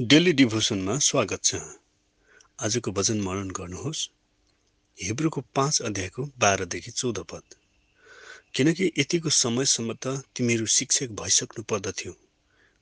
[0.00, 1.54] Daily डिभोसनमा स्वागत छ।
[2.62, 4.10] आजको वचन मनन गर्नुहोस्।
[4.98, 7.42] हिब्रूको पाँच अध्यायको बाह्रदेखि चौध पद।
[8.54, 12.12] किनकि यतिको समयसम्म त तिमीहरू शिक्षक भइसक्नु पर्दथ्यो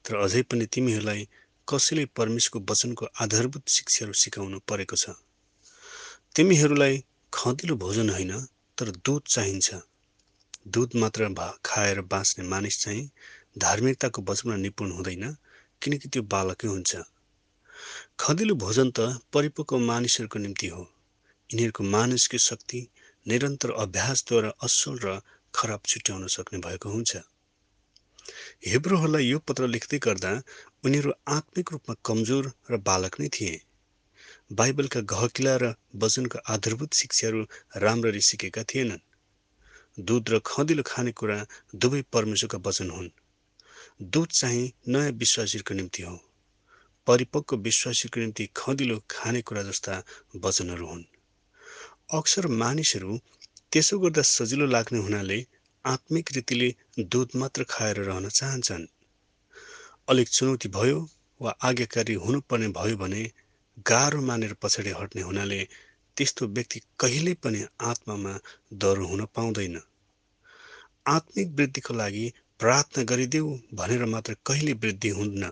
[0.04, 1.28] तर अझै पनि तिमीहरूलाई
[1.68, 5.16] कसैले परमेश्वरको वचनको आधारभूत शिक्षाहरू सिकाउनु परेको छ।
[6.36, 8.32] तिमीहरूलाई खदिलो भोजन होइन
[8.78, 9.74] तर दुध चाहिन्छ।
[10.68, 11.32] दुध मात्र
[11.64, 13.10] खाएर बाँच्ने मानिस चाहिँ
[13.58, 15.36] धार्मिकताको वचनमा निपुण हुँदैन
[15.82, 16.96] किनकि त्यो बालकै हुन्छ।
[18.18, 18.98] खदिलो भोजन त
[19.32, 20.82] परिपक्व मानिसहरूको निम्ति हो।
[21.50, 22.80] यिनीहरूको मानिसको शक्ति
[23.26, 25.20] निरन्तर अभ्यासद्वारा असल र
[25.54, 27.16] खराब छुट्याउन सक्ने भएको हुन्छ।
[28.66, 30.32] हिब्रूहरूलाई यो पत्र लेख्दै गर्दा
[30.84, 33.54] उनीहरू आत्मिक रूपमा कमजोर र बालक नै थिए।
[34.52, 37.40] बाइबलका गहकिला र वचनको आधारभूत शिक्षाहरू
[37.76, 39.06] राम्ररी सिकेका थिएनन्।
[39.98, 41.38] दुध र खदिलो खानेकुरा
[41.74, 43.08] दुवै परमेश्वरका वचन हुन्।
[44.02, 46.20] दुध चाहिँ नयाँ विश्वासीको निम्ति हो।
[47.06, 50.02] परिपक्व विश्वासीको निम्ति खदिलो खानेकुरा जस्ता
[50.36, 51.04] वचनहरू हुन्।
[52.12, 53.18] अक्सर मानिसहरू
[53.72, 55.46] त्यसो गर्दा सजिलो लाग्ने हुनाले
[55.84, 58.86] आत्मिक रीतिले दुध मात्र खाएर रहन चाहन्छन्।
[60.08, 61.08] अलिक चुनौती भयो
[61.40, 63.30] वा आज्ञाकारी हुनुपर्ने भयो भने
[63.88, 65.68] गाह्रो मानेर पछाडि हट्ने हुनाले
[66.16, 68.40] त्यस्तो व्यक्ति कहिल्यै पनि आत्मामा
[68.72, 69.80] डर हुन पाउँदैन।
[71.06, 75.50] आत्मिक वृद्धिको लागि प्रार्थना गरिदेऊ भनेर मात्र कहिले वृद्धि हुन्न।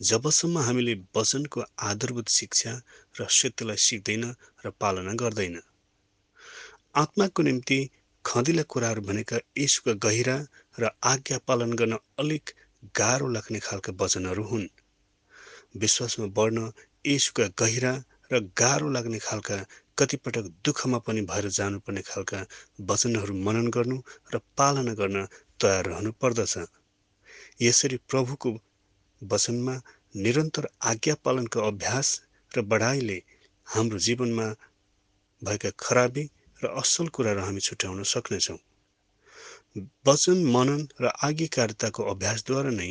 [0.00, 2.72] जबसम्म हामीले वचनको आधारभूत शिक्षा
[3.20, 4.24] र सत्यलाई सिक्दैन
[4.66, 5.60] र पालना गर्दैन।
[6.94, 7.78] आत्माको निम्ति
[8.24, 10.36] खदिला कुराहरू भनेका यीशुका गहिरा
[10.78, 12.44] र आज्ञा पालन गर्न अलिक
[12.96, 14.68] गाह्रो लाग्ने खालका वचनहरू हुन्।
[15.78, 16.72] विश्वासमा बढ्न
[17.06, 17.92] यीशुका गहिरा
[18.32, 19.56] र गाह्रो लाग्ने खालका
[19.98, 22.46] कतिपटक दुःखमा पनि भएर जानुपर्ने खालका
[22.90, 23.96] वचनहरू मनन गर्नु
[24.34, 25.26] र पालना गर्न
[25.60, 26.54] तयार रहनु पर्दछ
[27.62, 28.50] यसरी प्रभुको
[29.22, 29.74] वचनमा
[30.14, 32.08] निरन्तर आज्ञा पालनको अभ्यास
[32.52, 33.18] र बढाइले
[33.66, 34.46] हाम्रो जीवनमा
[35.42, 36.24] भएका खराबी
[36.60, 38.58] र असल कुराहरू हामी छुट्याउन सक्नेछौँ।
[40.08, 42.90] वचन मनन र आज्ञाकारिताको अभ्यासद्वारा नै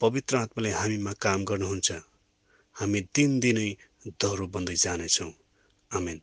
[0.00, 1.90] पवित्र आत्माले हामीमा काम गर्नुहुन्छ।
[2.76, 3.70] हामी दिनदिनै
[4.20, 5.32] दह्रो बन्दै जानेछौँ।
[5.90, 6.18] आमेन।